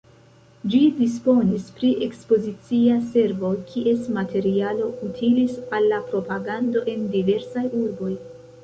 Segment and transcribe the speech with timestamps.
[0.73, 8.15] Ĝi disponis pri Ekspozicia Servo, kies materialo utilis al la propagando en diversaj urboj.